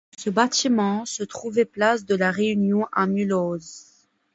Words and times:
Ce 0.17 0.31
bâtiment 0.31 1.05
se 1.05 1.21
trouvait 1.21 1.63
place 1.63 2.05
de 2.07 2.15
la 2.15 2.31
Réunion 2.31 2.87
à 2.91 3.05
Mulhouse. 3.05 4.07